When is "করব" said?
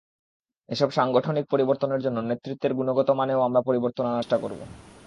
4.37-4.59